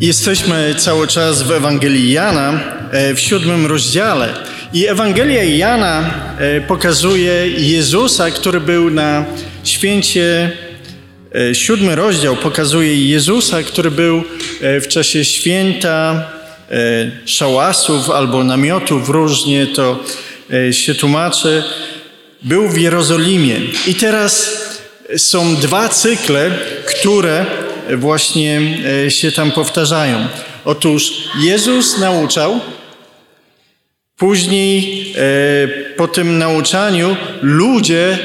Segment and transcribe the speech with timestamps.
[0.00, 2.60] Jesteśmy cały czas w Ewangelii Jana,
[2.92, 4.34] e, w siódmym rozdziale.
[4.72, 9.24] I Ewangelia Jana e, pokazuje Jezusa, który był na
[9.64, 10.50] święcie.
[11.34, 14.22] E, siódmy rozdział pokazuje Jezusa, który był
[14.60, 16.30] w czasie święta
[17.24, 20.04] szałasów albo namiotów, różnie to
[20.70, 21.62] się tłumaczy.
[22.42, 23.56] Był w Jerozolimie.
[23.86, 24.62] I teraz
[25.16, 26.50] są dwa cykle,
[26.86, 27.46] które
[27.96, 28.60] właśnie
[29.06, 30.26] e, się tam powtarzają.
[30.64, 32.60] Otóż Jezus nauczał,
[34.16, 38.18] później e, po tym nauczaniu ludzie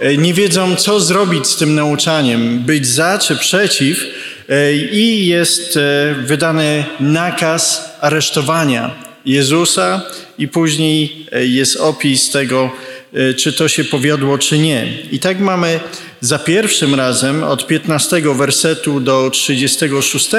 [0.00, 4.06] e, nie wiedzą, co zrobić z tym nauczaniem, być za czy przeciw,
[4.92, 5.78] i jest
[6.18, 8.90] wydany nakaz aresztowania
[9.26, 10.02] Jezusa,
[10.38, 12.70] i później jest opis tego,
[13.36, 14.88] czy to się powiodło, czy nie.
[15.12, 15.80] I tak mamy
[16.20, 20.30] za pierwszym razem od 15 wersetu do 36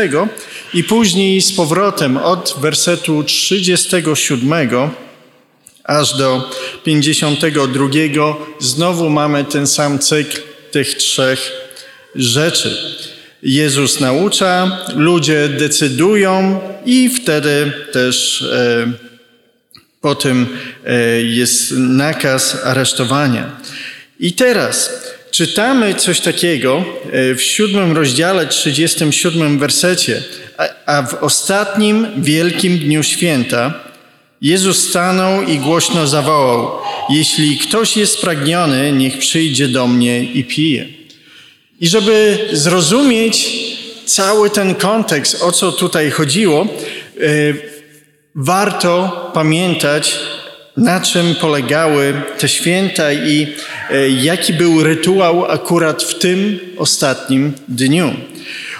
[0.74, 4.70] i później z powrotem od wersetu 37
[5.84, 6.50] aż do
[6.84, 7.90] 52
[8.60, 11.52] znowu mamy ten sam cykl tych trzech
[12.16, 12.78] rzeczy.
[13.44, 18.92] Jezus naucza, ludzie decydują i wtedy też e,
[20.02, 20.48] po tym
[20.86, 23.52] e, jest nakaz aresztowania.
[24.20, 24.90] I teraz
[25.32, 30.24] czytamy coś takiego e, w siódmym rozdziale, 37 wersecie,
[30.86, 33.74] a, w ostatnim wielkim dniu święta
[34.42, 36.72] Jezus stanął i głośno zawołał:
[37.10, 40.88] Jeśli ktoś jest spragniony, niech przyjdzie do mnie i pije.
[41.82, 43.50] I żeby zrozumieć
[44.06, 46.68] cały ten kontekst, o co tutaj chodziło, e,
[48.36, 50.20] warto pamiętać
[50.78, 53.48] na czym polegały te święta i
[53.90, 58.14] e, jaki był rytuał akurat w tym ostatnim dniu.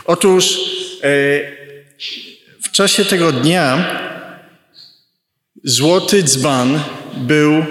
[0.06, 0.46] Otóż
[1.04, 1.08] e,
[2.64, 4.00] w czasie tego dnia
[5.64, 6.80] złoty dzban
[7.18, 7.66] był, e,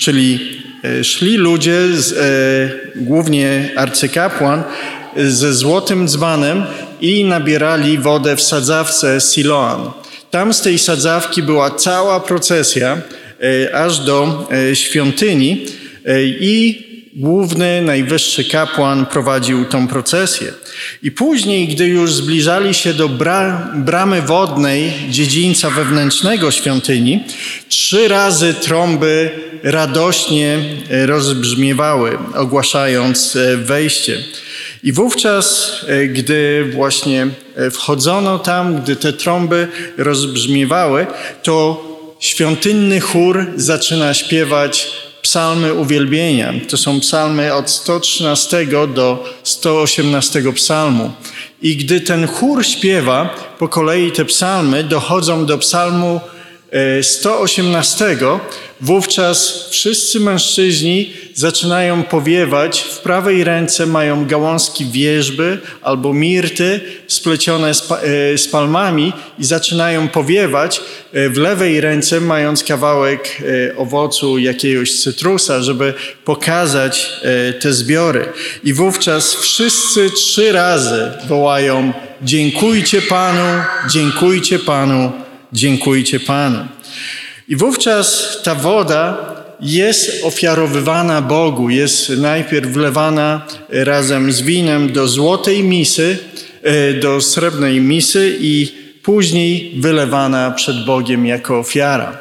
[0.00, 0.60] czyli
[1.02, 1.80] szli ludzie,
[2.96, 4.62] głównie arcykapłan,
[5.16, 6.64] ze złotym dzbanem
[7.00, 9.99] i nabierali wodę w sadzawce Siloam.
[10.30, 12.98] Tam z tej sadzawki była cała procesja
[13.66, 15.66] e, aż do e, świątyni
[16.06, 16.86] e, i
[17.16, 20.52] główny, najwyższy kapłan prowadził tą procesję.
[21.02, 27.20] I później, gdy już zbliżali się do bra bramy wodnej dziedzińca wewnętrznego świątyni,
[27.68, 29.30] trzy razy trąby
[29.62, 30.58] radośnie
[30.90, 34.18] rozbrzmiewały, ogłaszając wejście.
[34.82, 39.68] I wówczas, e, gdy właśnie e, wchodzono tam, gdy te trąby
[39.98, 41.06] rozbrzmiewały,
[41.42, 41.84] to
[42.20, 44.92] świątynny chór zaczyna śpiewać
[45.22, 46.52] psalmy uwielbienia.
[46.68, 51.12] To są psalmy od 113 do 118 psalmu.
[51.62, 56.20] I gdy ten chór śpiewa, po kolei te psalmy dochodzą do psalmu
[57.02, 58.40] 118, e,
[58.80, 62.80] wówczas wszyscy mężczyźni zaczynają powiewać.
[62.80, 70.08] W prawej ręce mają gałązki wierzby albo mirty splecione z, e, z palmami i zaczynają
[70.08, 70.80] powiewać.
[71.12, 73.42] E, w lewej ręce mając kawałek
[73.76, 75.94] owocu jakiegoś cytrusa, żeby
[76.24, 77.12] pokazać
[77.60, 78.28] te zbiory.
[78.64, 81.92] I wówczas wszyscy trzy razy wołają:
[82.22, 85.12] Dziękujcie Panu, dziękujcie Panu
[85.52, 86.64] dziękujcie Panu.
[87.48, 89.30] I wówczas ta woda
[89.60, 96.18] jest ofiarowywana Bogu, jest najpierw wlewana razem z winem do złotej misy,
[96.62, 102.18] e, do srebrnej misy i później wylewana przed Bogiem jako ofiara.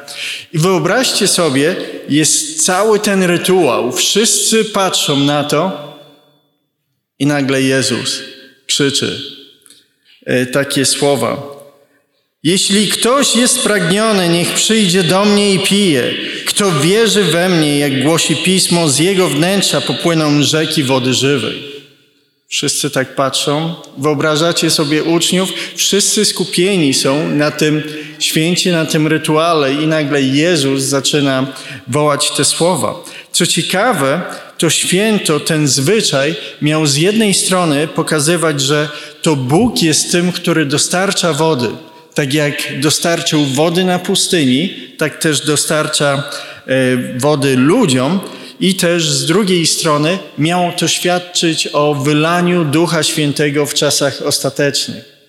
[0.53, 1.75] I wyobraźcie sobie,
[2.09, 5.89] jest cały ten rytuał, wszyscy patrzą na to
[7.19, 8.21] i nagle Jezus
[8.65, 9.21] krzyczy
[10.25, 11.58] e, takie słowa.
[12.44, 16.13] Jeśli ktoś jest pragniony, niech przyjdzie do mnie i pije.
[16.45, 21.63] Kto wierzy we mnie, jak głosi pismo, z jego wnętrza popłyną rzeki wody żywej.
[22.47, 23.75] Wszyscy tak patrzą.
[23.97, 25.50] Wyobrażacie sobie uczniów?
[25.75, 27.83] Wszyscy skupieni są na tym
[28.19, 31.47] święcie, na tym rytuale i nagle Jezus zaczyna
[31.88, 32.95] wołać te słowa.
[33.31, 34.21] Co ciekawe,
[34.57, 38.89] to święto, ten zwyczaj miał z jednej strony pokazywać, że
[39.21, 41.69] to Bóg jest tym, który dostarcza wody
[42.13, 46.23] tak jak dostarczył wody na pustyni, tak też dostarcza
[46.67, 48.19] e, wody ludziom.
[48.59, 55.19] I też z drugiej strony miało to świadczyć o wylaniu Ducha Świętego w czasach ostatecznych.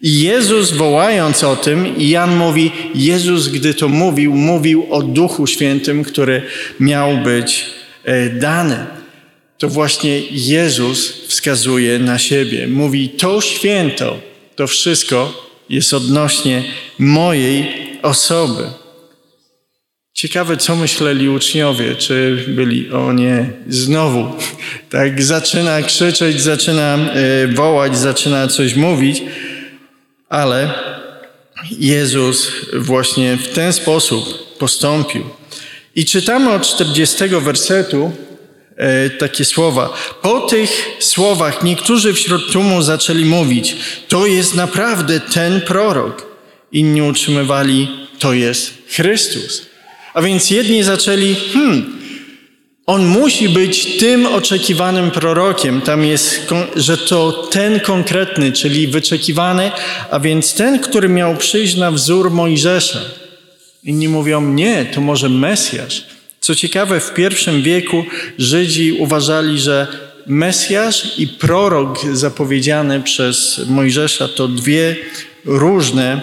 [0.00, 6.04] I Jezus wołając o tym, Jan mówi, Jezus, gdy to mówił, mówił o Duchu Świętym,
[6.04, 6.42] który
[6.80, 7.64] miał być
[8.04, 8.86] e, dany.
[9.58, 12.68] To właśnie Jezus wskazuje na siebie.
[12.68, 14.18] Mówi, to święto,
[14.56, 16.64] to wszystko jest odnośnie
[16.98, 18.64] mojej osoby.
[20.12, 24.32] Ciekawe, co myśleli uczniowie, czy byli, o nie, znowu,
[24.90, 29.22] tak zaczyna krzyczeć, zaczyna e, wołać, zaczyna coś mówić,
[30.28, 30.74] ale
[31.70, 35.24] Jezus właśnie w ten sposób postąpił.
[35.94, 38.12] I czytamy od 40 wersetu
[39.18, 39.92] takie słowa.
[40.22, 43.76] Po tych słowach niektórzy wśród tłumu zaczęli mówić,
[44.08, 46.26] to jest naprawdę ten prorok.
[46.72, 47.88] Inni utrzymywali,
[48.18, 49.66] to jest Chrystus.
[50.14, 51.98] A więc jedni zaczęli, hmm,
[52.86, 55.80] on musi być tym oczekiwanym prorokiem.
[55.80, 59.70] Tam jest, że to ten konkretny, czyli wyczekiwany,
[60.10, 63.00] a więc ten, który miał przyjść na wzór Mojżesza.
[63.84, 66.17] Inni mówią, nie, to może Mesjasz.
[66.48, 68.04] Co ciekawe, w pierwszym wieku
[68.38, 69.86] Żydzi uważali, że
[70.26, 74.96] Mesjasz i prorok zapowiedziany przez Mojżesza to dwie
[75.44, 76.20] różne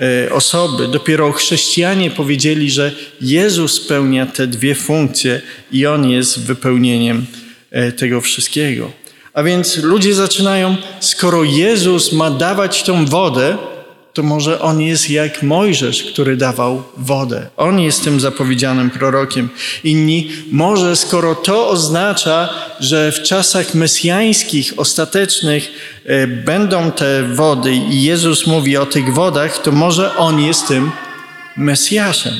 [0.00, 0.88] E, osoby.
[0.88, 5.40] Dopiero chrześcijanie powiedzieli, że Jezus spełnia te dwie funkcje
[5.72, 7.26] i On jest wypełnieniem
[7.70, 8.92] e, tego wszystkiego.
[9.34, 13.58] A więc ludzie zaczynają, skoro Jezus ma dawać tą wodę,
[14.18, 17.46] to może on jest jak Mojżesz, który dawał wodę.
[17.56, 19.48] On jest tym zapowiedzianym prorokiem.
[19.84, 22.48] Inni, może skoro to oznacza,
[22.80, 25.72] że w czasach mesjańskich, ostatecznych
[26.04, 30.90] e, będą te wody i Jezus mówi o tych wodach, to może on jest tym
[31.56, 32.34] Mesjaszem.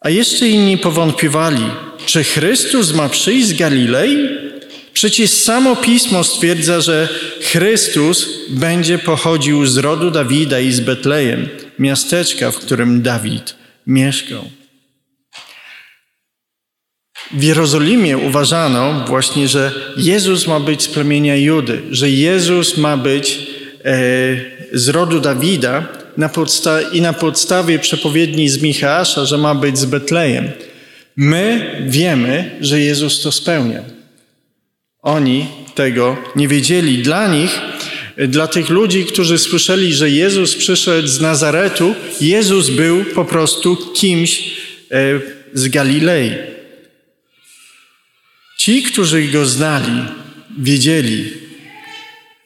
[0.00, 1.64] A jeszcze inni powątpiewali,
[2.06, 4.49] czy Chrystus ma przyjść z Galilei?
[4.92, 7.08] Przecież samo pismo stwierdza, że
[7.42, 11.48] Chrystus będzie pochodził z rodu Dawida i z Betlejem,
[11.78, 13.54] miasteczka, w którym Dawid
[13.86, 14.44] mieszkał.
[17.30, 23.38] W Jerozolimie uważano właśnie, że Jezus ma być z plemienia Judy, że Jezus ma być
[23.84, 23.96] e,
[24.72, 29.84] z rodu Dawida na podsta- i na podstawie przepowiedni z Michała, że ma być z
[29.84, 30.50] Betlejem.
[31.16, 33.99] My wiemy, że Jezus to spełnia.
[35.02, 36.98] Oni tego nie wiedzieli.
[36.98, 37.60] Dla nich,
[38.28, 44.38] dla tych ludzi, którzy słyszeli, że Jezus przyszedł z Nazaretu, Jezus był po prostu kimś
[44.90, 45.20] e,
[45.52, 46.30] z Galilei.
[48.58, 50.02] Ci, którzy go znali,
[50.58, 51.24] wiedzieli,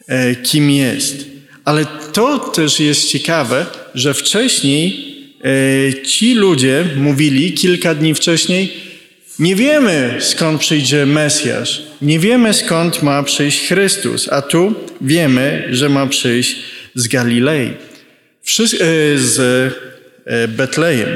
[0.07, 1.27] e, kim jest.
[1.65, 5.15] Ale to też jest ciekawe, że wcześniej
[5.45, 8.73] e, ci ludzie mówili kilka dni wcześniej,
[9.39, 15.89] nie wiemy skąd przyjdzie Mesjasz, nie wiemy skąd ma przyjść Chrystus, a tu wiemy, że
[15.89, 16.57] ma przyjść
[16.95, 17.75] z Galilei, e,
[19.19, 19.39] z
[20.27, 21.09] e, Betlejem.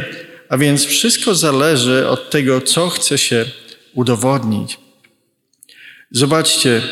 [0.49, 3.45] A więc wszystko zależy od tego, co chce się
[3.95, 4.79] udowodnić.
[6.11, 6.83] Zobaczcie,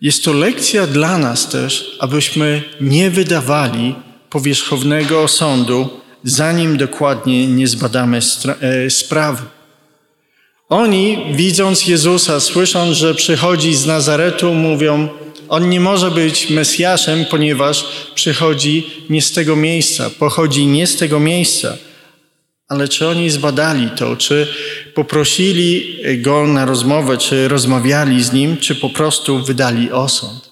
[0.00, 3.94] jest to lekcja dla nas też, abyśmy nie wydawali
[4.30, 8.18] powierzchownego osądu, zanim dokładnie nie zbadamy
[8.60, 9.42] e, sprawy.
[10.72, 15.08] Oni, widząc Jezusa, słysząc, że przychodzi z Nazaretu, mówią:
[15.48, 21.20] On nie może być Mesjaszem, ponieważ przychodzi nie z tego miejsca, pochodzi nie z tego
[21.20, 21.76] miejsca.
[22.68, 24.46] Ale czy oni zbadali to, czy
[24.94, 30.50] poprosili go na rozmowę, czy rozmawiali z nim, czy po prostu wydali osąd?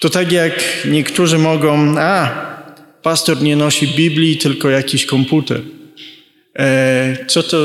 [0.00, 2.30] To tak jak niektórzy mogą, a
[3.02, 5.60] pastor nie nosi Biblii, tylko jakiś komputer.
[6.58, 7.58] E, co to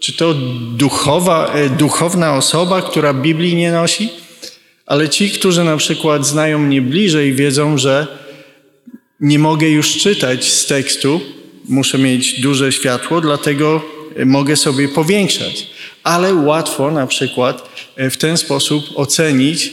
[0.00, 0.34] czy to
[0.76, 4.08] duchowa, e, duchowna osoba, która Biblii nie nosi?
[4.86, 8.06] Ale ci, którzy na przykład znają mnie bliżej, wiedzą, że
[9.20, 11.20] nie mogę już czytać z tekstu,
[11.68, 13.82] muszę mieć duże światło, dlatego
[14.26, 15.66] mogę sobie powiększać.
[16.02, 19.72] Ale łatwo na przykład e, w ten sposób ocenić e,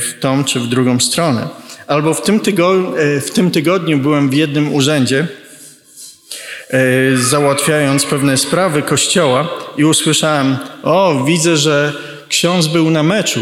[0.00, 1.48] w tą czy w drugą stronę.
[1.86, 5.45] Albo w tym, tygodniu, w tym tygodniu byłem w jednym urzędzie, E,
[7.14, 11.92] załatwiając pewne sprawy kościoła i usłyszałem, o, widzę, że
[12.28, 13.40] ksiądz był na meczu.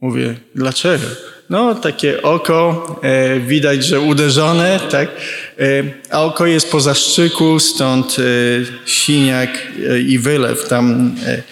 [0.00, 1.06] Mówię, dlaczego?
[1.50, 5.08] No, takie oko, e, widać, że uderzone, tak?
[5.58, 8.22] E, a oko jest po zaszczyku, stąd e,
[8.86, 9.50] siniak
[9.90, 11.14] e, i wylew tam.
[11.26, 11.42] E.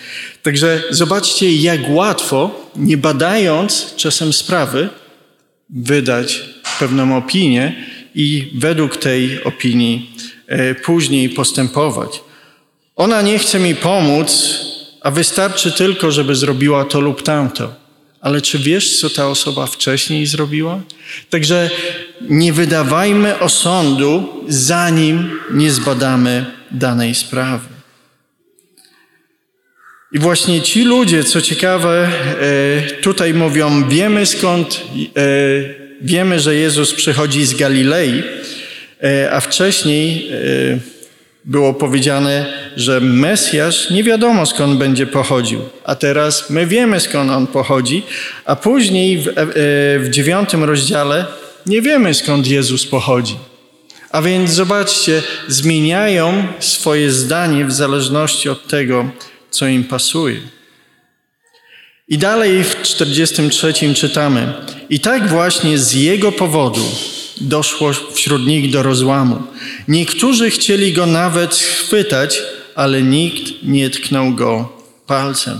[0.42, 4.88] Także zobaczcie, jak łatwo, nie badając czasem sprawy,
[5.70, 6.44] wydać
[6.78, 7.84] pewną opinię
[8.14, 10.17] i według tej opinii E,
[10.84, 12.20] później postępować.
[12.96, 14.60] Ona nie chce mi pomóc,
[15.00, 17.74] a wystarczy tylko, żeby zrobiła to lub tamto.
[18.20, 20.80] Ale czy wiesz, co ta osoba wcześniej zrobiła?
[21.30, 21.70] Także
[22.20, 27.68] nie wydawajmy osądu, zanim nie zbadamy danej sprawy.
[30.12, 32.08] I właśnie ci ludzie, co ciekawe,
[32.40, 35.20] e, tutaj mówią, wiemy skąd e,
[36.00, 38.22] wiemy, że Jezus przychodzi z Galilei, e,
[39.30, 40.34] a wcześniej e,
[41.44, 47.46] było powiedziane, że Mesjasz nie wiadomo skąd będzie pochodził, a teraz my wiemy skąd on
[47.46, 48.02] pochodzi,
[48.44, 49.32] a później w, e,
[49.98, 51.24] w dziewiątym rozdziale
[51.66, 53.36] nie wiemy skąd Jezus pochodzi.
[54.10, 59.10] A więc zobaczcie, zmieniają swoje zdanie w zależności od tego,
[59.50, 60.40] co im pasuje.
[62.08, 64.52] I dalej w 43 czytamy:
[64.90, 66.84] I tak właśnie z jego powodu
[67.40, 69.42] doszło wśród nich do rozłamu.
[69.88, 72.42] Niektórzy chcieli go nawet chwytać,
[72.74, 74.72] ale nikt nie tknął go
[75.06, 75.58] palcem.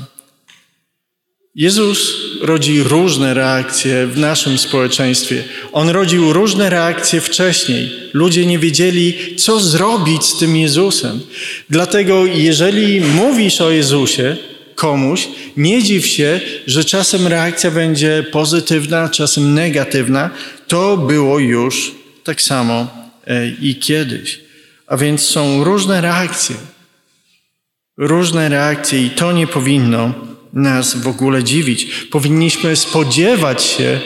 [1.55, 5.45] Jezus rodzi różne reakcje w naszym społeczeństwie.
[5.73, 7.91] On rodził różne reakcje wcześniej.
[8.13, 11.21] Ludzie nie wiedzieli, co zrobić z tym Jezusem.
[11.71, 14.37] Dlatego, jeżeli mówisz o Jezusie
[14.75, 20.31] komuś, nie dziw się, że czasem reakcja będzie pozytywna, czasem negatywna.
[20.69, 21.95] To było już
[22.25, 22.87] tak samo
[23.27, 24.41] e, i kiedyś.
[24.87, 26.57] A więc są różne reakcje.
[27.97, 30.15] Różne reakcje i to nie powinno
[30.53, 31.85] nas w ogóle dziwić.
[32.11, 34.01] Powinniśmy spodziewać się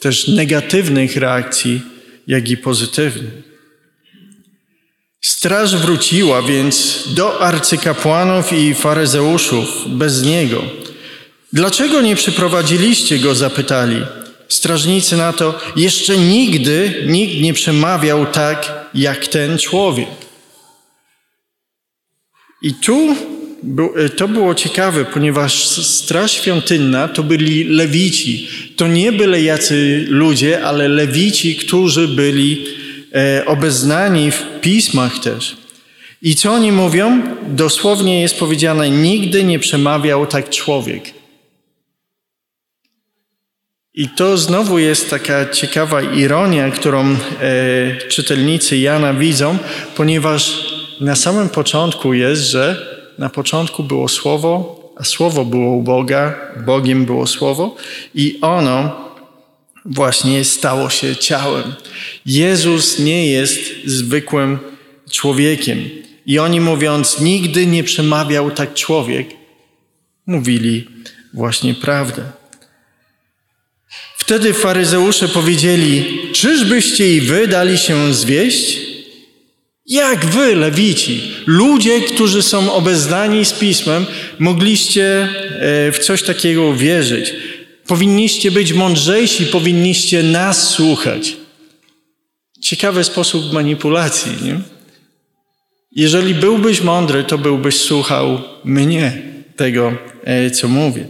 [0.00, 1.82] też negatywnych reakcji,
[2.26, 3.48] jak i pozytywnych.
[5.20, 10.62] Straż wróciła więc do arcykapłanów i faryzeuszów bez niego.
[11.52, 13.34] Dlaczego nie przyprowadziliście go?
[13.34, 14.02] zapytali.
[14.48, 20.08] Strażnicy na to, jeszcze nigdy nikt nie przemawiał tak jak ten człowiek.
[22.62, 23.16] I tu
[23.96, 28.48] E, to było ciekawe, ponieważ Straż Świątynna to byli lewici.
[28.76, 32.64] To nie byli jacy ludzie, ale lewici, którzy byli
[33.14, 35.56] e, obeznani w pismach też.
[36.22, 37.22] I co oni mówią?
[37.48, 41.17] Dosłownie jest powiedziane, nigdy nie przemawiał tak człowiek.
[43.98, 47.16] I to znowu jest taka ciekawa ironia, którą e,
[48.08, 49.58] czytelnicy Jana widzą,
[49.96, 50.64] ponieważ
[51.00, 52.86] na samym początku jest, że
[53.18, 56.34] na początku było Słowo, a Słowo było u Boga,
[56.66, 57.76] Bogiem było Słowo
[58.14, 59.08] i ono
[59.84, 61.74] właśnie stało się ciałem.
[62.26, 64.58] Jezus nie jest zwykłym
[65.10, 65.78] człowiekiem.
[66.26, 69.28] I oni mówiąc, nigdy nie przemawiał tak człowiek,
[70.26, 70.86] mówili
[71.34, 72.37] właśnie prawdę.
[74.28, 78.80] Wtedy faryzeusze powiedzieli, czyżbyście i wy dali się zwieść?
[79.86, 84.06] Jak wy, lewici, ludzie, którzy są obeznani z pismem,
[84.38, 85.28] mogliście e,
[85.92, 87.34] w coś takiego wierzyć?
[87.86, 91.36] Powinniście być mądrzejsi, powinniście nas słuchać.
[92.60, 94.60] Ciekawy sposób manipulacji, nie?
[95.92, 99.22] Jeżeli byłbyś mądry, to byłbyś słuchał mnie,
[99.58, 99.92] tego,
[100.24, 101.06] e, co mówię.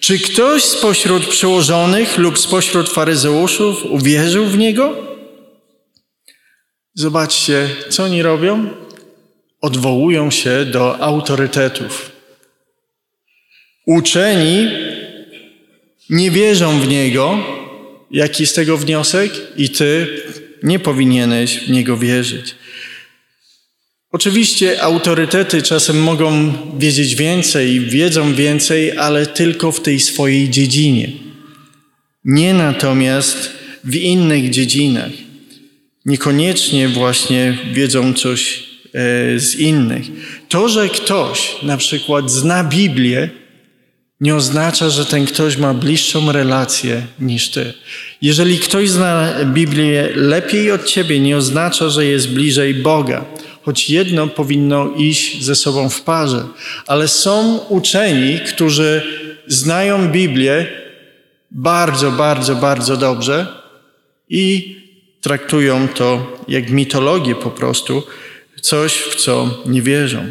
[0.00, 4.96] Czy ktoś spośród przełożonych lub spośród faryzeuszów uwierzył w niego?
[6.94, 8.68] Zobaczcie, co oni robią?
[9.60, 12.12] Odwołują się do autorytetów.
[13.86, 14.68] Uczeni
[16.10, 17.38] nie wierzą w Niego.
[18.10, 19.32] Jaki z tego wniosek?
[19.56, 20.22] I Ty
[20.62, 22.54] nie powinieneś w Niego wierzyć.
[24.16, 31.12] Oczywiście autorytety czasem mogą wiedzieć więcej, wiedzą więcej, ale tylko w tej swojej dziedzinie.
[32.24, 33.50] Nie natomiast
[33.84, 35.10] w innych dziedzinach
[36.06, 40.06] niekoniecznie właśnie wiedzą coś e, z innych.
[40.48, 43.30] To, że ktoś na przykład zna Biblię,
[44.20, 47.72] nie oznacza, że ten ktoś ma bliższą relację niż ty.
[48.22, 53.24] Jeżeli ktoś zna Biblię lepiej od ciebie, nie oznacza, że jest bliżej Boga.
[53.66, 56.46] Choć jedno powinno iść ze sobą w parze.
[56.86, 59.02] Ale są uczeni, którzy
[59.46, 60.66] znają Biblię
[61.50, 63.46] bardzo, bardzo, bardzo dobrze
[64.28, 64.76] i
[65.20, 68.02] traktują to jak mitologię po prostu,
[68.60, 70.26] coś, w co nie wierzą.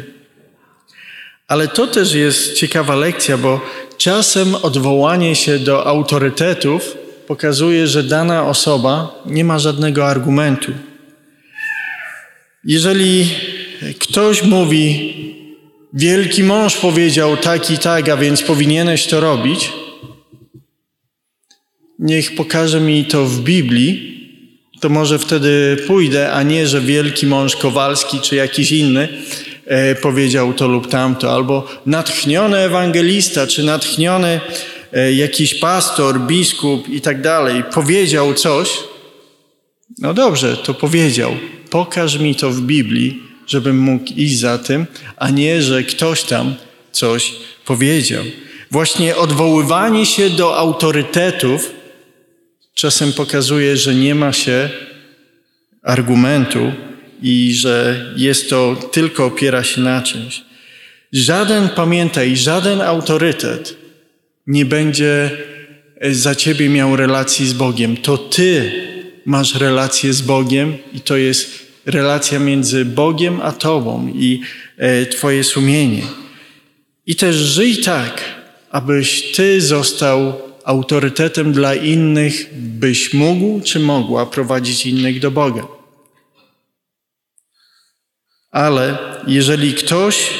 [1.48, 3.60] Ale to też jest ciekawa lekcja, bo
[3.98, 10.72] czasem odwołanie się do autorytetów pokazuje, że dana osoba nie ma żadnego argumentu.
[12.66, 13.30] Jeżeli
[13.98, 15.14] ktoś mówi,
[15.92, 19.72] wielki mąż powiedział tak i tak, a więc powinieneś to robić,
[21.98, 24.16] niech pokaże mi to w Biblii,
[24.80, 29.08] to może wtedy pójdę, a nie, że wielki mąż Kowalski czy jakiś inny
[29.66, 34.40] e, powiedział to lub tamto, albo natchniony ewangelista, czy natchniony
[34.92, 38.78] e, jakiś pastor, biskup i tak dalej powiedział coś.
[39.98, 41.36] No dobrze, to powiedział.
[41.76, 46.54] Pokaż mi to w Biblii, żebym mógł iść za tym, a nie, że ktoś tam
[46.92, 47.32] coś
[47.64, 48.24] powiedział.
[48.70, 51.72] Właśnie odwoływanie się do autorytetów
[52.74, 54.70] czasem pokazuje, że nie ma się
[55.82, 56.72] argumentu
[57.22, 60.42] i że jest to tylko opiera się na czymś.
[61.12, 63.76] Żaden, pamiętaj, żaden autorytet
[64.46, 65.30] nie będzie
[66.10, 67.96] za ciebie miał relacji z Bogiem.
[67.96, 68.72] To ty
[69.26, 74.40] masz relację z Bogiem i to jest relacja między Bogiem a tobą i
[74.76, 76.02] e, twoje sumienie.
[77.06, 78.24] I też żyj tak,
[78.70, 80.32] abyś ty został
[80.64, 85.66] autorytetem dla innych, byś mógł czy mogła prowadzić innych do Boga.
[88.50, 90.30] Ale jeżeli ktoś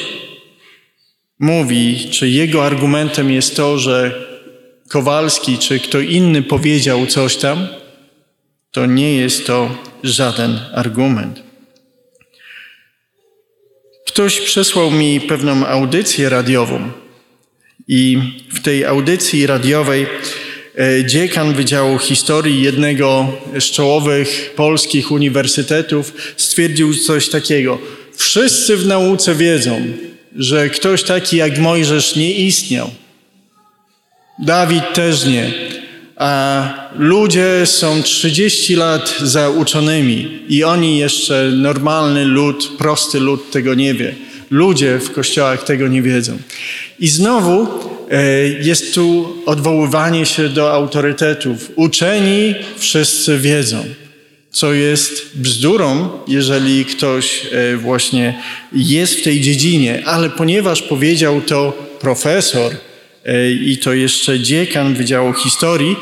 [1.39, 4.27] mówi, czy jego argumentem jest to, że
[4.89, 7.67] Kowalski czy kto inny powiedział coś tam,
[8.71, 11.43] to nie jest to żaden argument.
[14.07, 16.91] Ktoś przesłał mi pewną audycję radiową
[17.87, 18.17] i
[18.53, 20.07] w tej audycji radiowej
[20.77, 23.27] e, dziekan Wydziału Historii jednego
[23.59, 27.79] z czołowych polskich uniwersytetów stwierdził coś takiego.
[28.15, 29.81] Wszyscy w nauce wiedzą,
[30.35, 32.91] że ktoś taki jak Mojżesz nie istniał.
[34.39, 35.76] Dawid też nie.
[36.17, 43.73] A ludzie są 30 lat za uczonymi i oni jeszcze, normalny lud, prosty lud tego
[43.73, 44.15] nie wie.
[44.51, 46.37] Ludzie w kościołach tego nie wiedzą.
[46.99, 47.67] I znowu
[48.11, 51.71] e, jest tu odwoływanie się do autorytetów.
[51.75, 53.85] Uczeni wszyscy wiedzą,
[54.51, 58.41] co jest bzdurą, jeżeli ktoś e, właśnie
[58.73, 62.71] jest w tej dziedzinie, ale ponieważ powiedział to profesor,
[63.61, 65.95] i to jeszcze dziekan Wydziału Historii,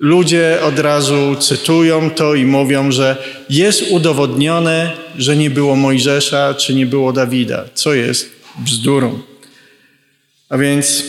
[0.00, 3.16] ludzie od razu cytują to i mówią, że
[3.50, 9.20] jest udowodnione, że nie było Mojżesza czy nie było Dawida, co jest bzdurą.
[10.48, 11.04] A więc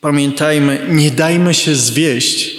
[0.00, 2.56] pamiętajmy, nie dajmy się zwieść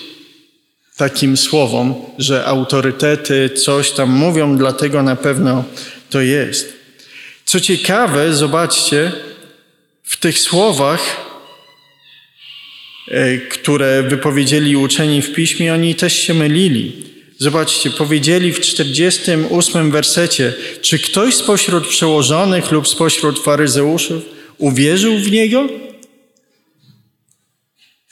[0.97, 5.63] takim słowom, że autorytety coś tam mówią, dlatego na pewno
[6.09, 6.73] to jest.
[7.45, 9.11] Co ciekawe, zobaczcie,
[10.03, 11.30] w tych słowach
[13.49, 17.11] które wypowiedzieli uczeni w piśmie, oni też się mylili.
[17.37, 24.23] Zobaczcie, powiedzieli w 48 wersecie, czy ktoś spośród przełożonych lub spośród faryzeuszów
[24.57, 25.69] uwierzył w Niego?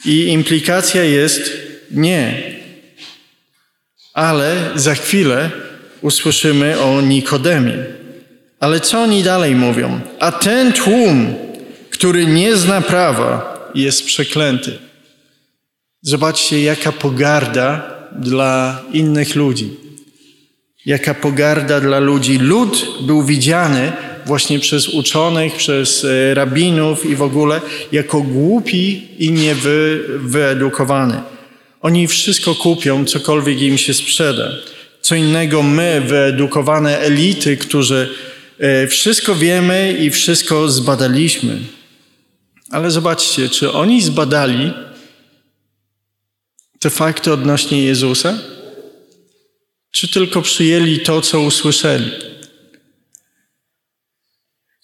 [0.05, 1.51] I implikacja jest
[1.91, 2.43] nie.
[4.13, 5.51] Ale za chwilę
[6.01, 7.77] usłyszymy o Nikodemie.
[8.59, 10.01] Ale co oni dalej mówią?
[10.19, 11.35] A ten tłum,
[11.89, 14.88] który nie zna prawa, jest przeklęty.
[16.01, 19.69] Zobaczcie, jaka pogarda dla innych ludzi.
[20.85, 22.37] Jaka pogarda dla ludzi.
[22.37, 23.91] Lud był widziany
[24.25, 31.21] właśnie przez uczonych, przez e, rabinów i w ogóle jako głupi i niewyedukowany.
[31.81, 34.51] Oni wszystko kupią, cokolwiek im się sprzeda.
[35.01, 38.09] Co innego my, wyedukowane elity, którzy
[38.59, 41.57] e, wszystko wiemy i wszystko zbadaliśmy.
[42.71, 44.73] Ale zobaczcie, czy oni zbadali
[46.79, 48.37] te fakty odnośnie Jezusa?
[49.91, 52.11] Czy tylko przyjęli to, co usłyszeli?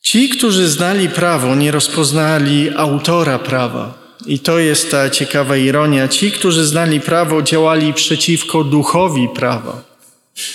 [0.02, 4.06] Ci, którzy znali prawo, nie rozpoznali autora prawa.
[4.26, 6.08] I to jest ta ciekawa ironia.
[6.08, 9.84] Ci, którzy znali prawo, działali przeciwko duchowi prawa.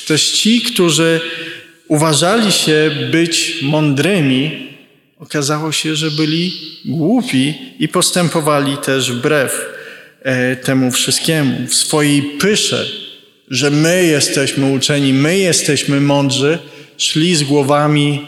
[0.07, 1.20] Też ci, którzy
[1.88, 4.68] uważali się być mądrymi,
[5.18, 6.53] okazało się, że byli
[6.85, 9.80] głupi i postępowali też wbrew
[10.63, 12.87] temu wszystkiemu, w swojej pysze,
[13.49, 16.59] że my jesteśmy uczeni, my jesteśmy mądrzy,
[16.97, 18.27] szli z głowami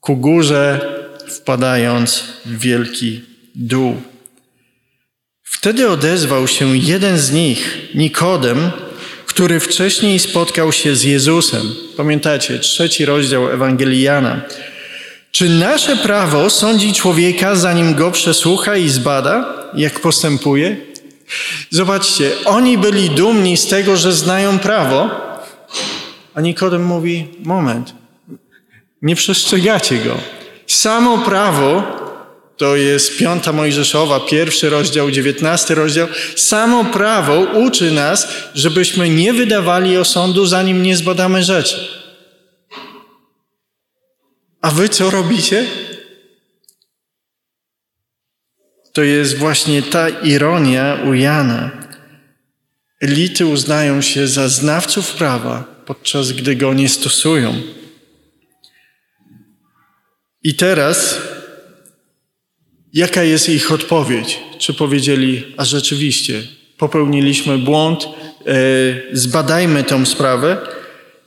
[0.00, 0.80] ku górze,
[1.28, 3.20] wpadając w wielki
[3.54, 4.02] dół.
[5.42, 8.70] Wtedy odezwał się jeden z nich, Nikodem,
[9.26, 11.74] który wcześniej spotkał się z Jezusem.
[11.96, 14.40] Pamiętacie, trzeci rozdział Ewangelii Jana.
[15.30, 20.76] Czy nasze prawo sądzi człowieka, zanim go przesłucha i zbada, jak postępuje?
[21.70, 25.10] Zobaczcie, oni byli dumni z tego, że znają prawo,
[26.34, 27.94] a Nikodem mówi: Moment,
[29.02, 30.18] nie przestrzegacie go.
[30.66, 31.82] Samo prawo
[32.56, 36.08] to jest piąta Mojżeszowa, pierwszy rozdział, dziewiętnasty rozdział.
[36.36, 41.88] Samo prawo uczy nas, żebyśmy nie wydawali osądu, zanim nie zbadamy rzeczy.
[44.60, 45.66] A wy co robicie?
[48.94, 51.70] To jest właśnie ta ironia u Jana.
[53.00, 57.54] Elity uznają się za znawców prawa, podczas gdy go nie stosują.
[60.42, 61.18] I teraz,
[62.92, 64.38] jaka jest ich odpowiedź?
[64.58, 66.42] Czy powiedzieli, a rzeczywiście,
[66.78, 68.08] popełniliśmy błąd,
[69.12, 70.58] zbadajmy tą sprawę.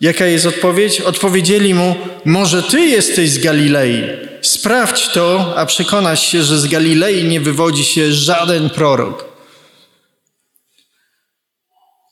[0.02, 1.02] Jaka jest odpowiedź?
[1.02, 4.27] Odpowiedzieli mu: Może ty jesteś z Galilei.
[4.48, 9.26] Sprawdź to, a przekonasz się, że z Galilei nie wywodzi się żaden prorok.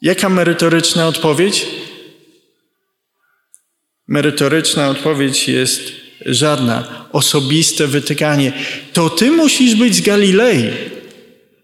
[0.02, 1.67] Jaka merytoryczna odpowiedź?
[4.08, 5.91] Merytoryczna odpowiedź jest
[6.26, 7.06] żadna.
[7.12, 8.54] Osobiste wytykanie.
[8.93, 10.69] To ty musisz być z Galilei,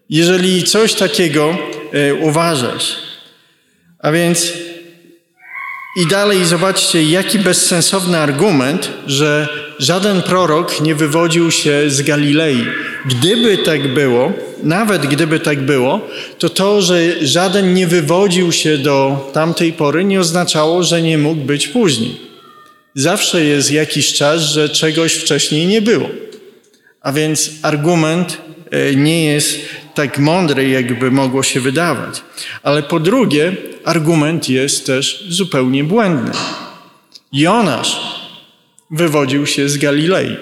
[0.08, 1.58] jeżeli coś takiego
[1.92, 2.96] e, uważasz.
[3.98, 4.52] A więc
[5.96, 12.66] i dalej zobaczcie, jaki bezsensowny argument, że żaden prorok nie wywodził się z Galilei.
[13.06, 16.00] Gdyby tak było, nawet gdyby tak było,
[16.38, 21.40] to to, że żaden nie wywodził się do tamtej pory, nie oznaczało, że nie mógł
[21.40, 22.20] być później.
[22.94, 26.08] Zawsze jest jakiś czas, że czegoś wcześniej nie było.
[27.00, 28.38] A więc argument
[28.70, 29.58] e, nie jest
[29.94, 32.22] tak mądry, jakby mogło się wydawać.
[32.62, 33.52] Ale po drugie,
[33.84, 36.32] argument jest też zupełnie błędny.
[37.32, 38.00] Jonasz
[38.90, 40.36] wywodził się z Galilei.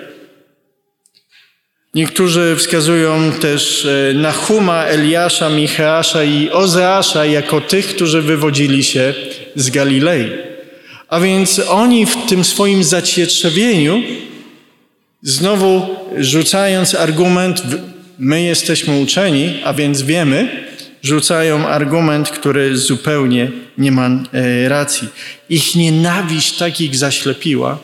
[1.95, 9.15] Niektórzy wskazują też e, Nahuma, Eliasza, Micheasza i Ozeasza jako tych, którzy wywodzili się
[9.57, 10.31] z Galilei.
[11.09, 14.03] A więc oni w tym swoim zacietrzewieniu,
[15.23, 17.63] znowu rzucając argument,
[18.21, 20.67] my jesteśmy uczeni, a więc wiemy,
[21.03, 25.09] rzucają argument, który zupełnie nie ma e, racji.
[25.49, 27.79] Ich nienawiść tak ich zaślepiła,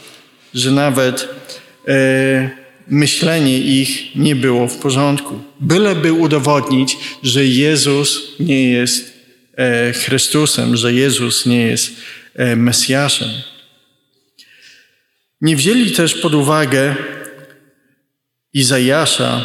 [0.54, 1.28] że nawet
[1.88, 2.50] e,
[2.88, 5.40] myślenie ich nie było w porządku.
[5.60, 9.12] Byleby udowodnić, że Jezus nie jest
[9.56, 11.90] e, Chrystusem, że Jezus nie jest
[12.34, 13.28] e, Mesjaszem.
[15.40, 16.94] Nie wzięli też pod uwagę
[18.52, 19.44] Izajasza,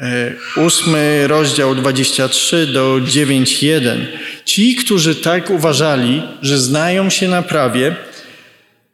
[0.00, 4.06] e, ósmy rozdział 23 do 9:1.
[4.44, 7.96] Ci, którzy tak uważali, że znają się na prawie,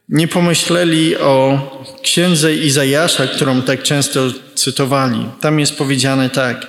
[0.08, 1.60] nie pomyśleli o
[2.02, 4.20] księdze Izajasza, którą tak często
[4.54, 5.26] cytowali.
[5.40, 6.66] Tam jest powiedziane tak: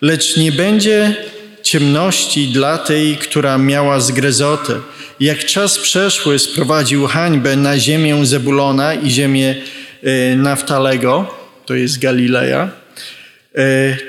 [0.00, 1.16] Lecz nie będzie
[1.62, 4.74] ciemności dla tej, która miała zgrezotę.
[5.20, 9.54] Jak czas przeszły sprowadził hańbę na ziemię Zebulona i ziemię
[10.02, 11.34] e, Naftalego,
[11.66, 12.77] to jest Galileja, e,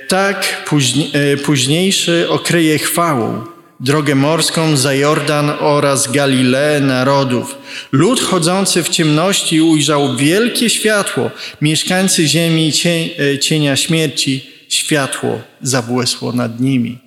[0.08, 0.66] tak
[1.14, 3.46] e, późniejszy okryje chwałą
[3.80, 7.58] drogę morską za Jordan oraz Galileę narodów.
[7.92, 11.32] Lud chodzący w ciemności ujrzał wielkie światło.
[11.62, 12.72] Mieszkańcy ziemi
[13.20, 16.98] e, cienia śmierci, światło zabłysło nad nimi.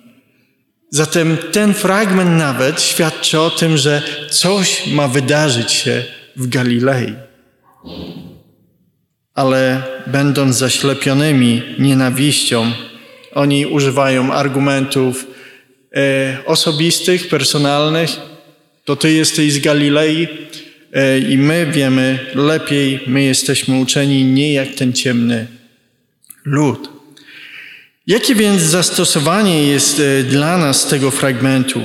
[0.89, 6.03] Zatem ten fragment nawet świadczy o tym, że coś ma wydarzyć się
[6.35, 7.13] w Galilei.
[9.33, 12.71] Ale będąc zaślepionymi nienawiścią,
[13.33, 15.27] oni używają argumentów,
[15.95, 18.09] E, osobistych, personalnych,
[18.85, 20.27] to Ty jesteś z Galilei
[20.93, 25.47] e, i my wiemy lepiej, my jesteśmy uczeni nie jak ten ciemny
[26.45, 26.89] lud.
[28.07, 31.81] Jakie więc zastosowanie jest e, dla nas tego fragmentu?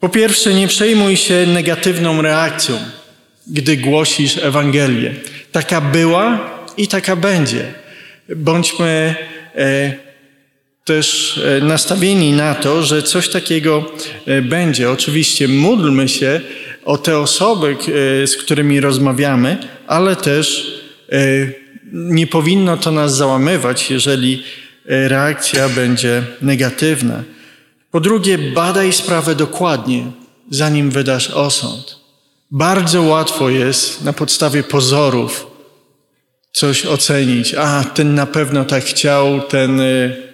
[0.00, 2.78] Po pierwsze, nie przejmuj się negatywną reakcją,
[3.46, 5.14] gdy głosisz Ewangelię.
[5.52, 7.74] Taka była i taka będzie.
[8.36, 9.14] Bądźmy
[10.84, 13.92] też e, nastawieni na to, że coś takiego
[14.26, 14.90] e, będzie.
[14.90, 16.40] Oczywiście módlmy się
[16.84, 17.76] o te osoby,
[18.22, 20.74] e, z którymi rozmawiamy, ale też
[21.92, 24.42] nie powinno to nas załamywać, jeżeli
[24.84, 27.22] reakcja będzie negatywna.
[27.90, 30.06] Po drugie, badaj sprawę dokładnie,
[30.50, 32.03] zanim wydasz osąd.
[32.56, 35.46] Bardzo łatwo jest na podstawie pozorów
[36.52, 37.54] coś ocenić.
[37.54, 39.80] A, ten na pewno tak chciał, ten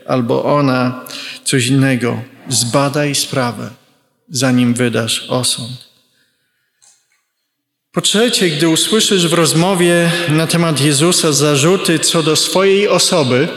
[0.07, 1.05] albo ona
[1.45, 2.23] coś innego.
[2.49, 3.71] Zbadaj sprawę,
[4.29, 5.89] zanim wydasz osąd.
[7.93, 13.49] Po trzecie, gdy usłyszysz w rozmowie na temat Jezusa zarzuty co do swojej osoby,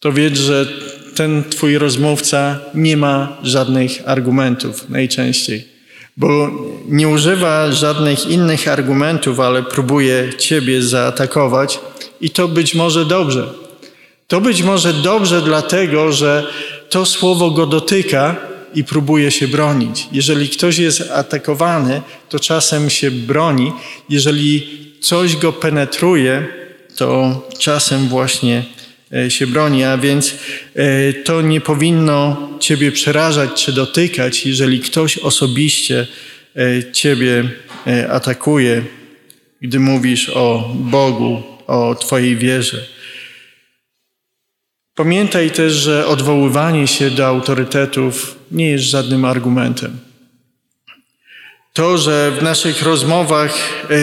[0.00, 0.66] to wiedz, że
[1.14, 5.71] ten twój rozmówca nie ma żadnych argumentów najczęściej,
[6.16, 6.50] bo
[6.88, 11.80] nie używa żadnych innych argumentów, ale próbuje ciebie zaatakować
[12.20, 13.48] i to być może dobrze.
[14.28, 16.46] To być może dobrze dlatego, że
[16.90, 18.36] to słowo go dotyka
[18.74, 20.08] i próbuje się bronić.
[20.12, 23.72] Jeżeli ktoś jest atakowany, to czasem się broni.
[24.08, 24.66] Jeżeli
[25.00, 26.46] coś go penetruje,
[26.96, 28.64] to czasem właśnie
[29.28, 30.34] się broni, a więc
[30.74, 36.06] e, to nie powinno Ciebie przerażać czy dotykać, jeżeli ktoś osobiście
[36.56, 37.44] e, Ciebie
[38.10, 38.82] atakuje,
[39.62, 42.86] gdy mówisz o Bogu, o Twojej wierze.
[44.94, 49.98] Pamiętaj też, że odwoływanie się do autorytetów nie jest żadnym argumentem.
[51.72, 53.58] To, że w naszych rozmowach,
[53.90, 53.96] e,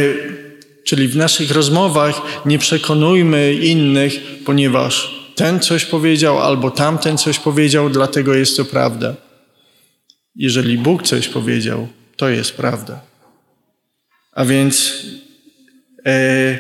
[0.90, 4.14] czyli w naszych rozmowach nie przekonujmy innych,
[4.46, 9.16] ponieważ ten coś powiedział albo tamten coś powiedział, dlatego jest to prawda.
[10.36, 13.02] Jeżeli Bóg coś powiedział, to jest prawda.
[14.32, 14.94] A więc
[16.06, 16.60] e,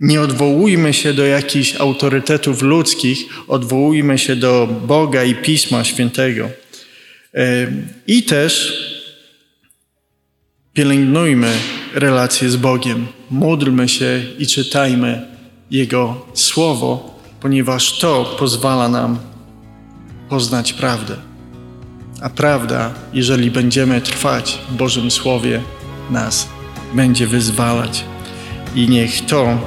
[0.00, 6.50] nie odwołujmy się do jakichś autorytetów ludzkich, odwołujmy się do Boga i Pisma Świętego.
[7.34, 7.66] E,
[8.06, 8.82] I też
[10.76, 11.52] pielęgnujmy
[11.94, 15.26] relacje z Bogiem, módlmy się i czytajmy
[15.70, 19.18] Jego Słowo, ponieważ to pozwala nam
[20.28, 21.16] poznać prawdę.
[22.22, 25.62] A prawda, jeżeli będziemy trwać w Bożym Słowie,
[26.10, 26.48] nas
[26.94, 28.04] będzie wyzwalać.
[28.74, 29.58] I niech to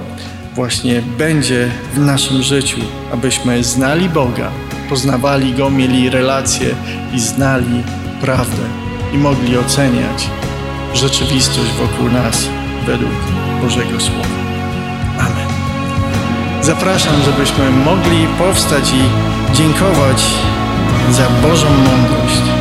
[0.55, 2.79] właśnie będzie w naszym życiu,
[3.13, 4.51] abyśmy znali Boga,
[4.89, 6.75] poznawali Go, mieli relacje
[7.13, 7.83] i znali
[8.21, 8.63] prawdę
[9.13, 10.38] i mogli oceniać
[10.93, 12.49] rzeczywistość wokół nas
[12.85, 13.11] według
[13.61, 14.39] Bożego Słowa.
[15.19, 15.47] Amen.
[16.61, 19.01] Zapraszam, żebyśmy mogli powstać i
[19.55, 20.23] dziękować
[21.11, 22.58] za Bożą mądrość.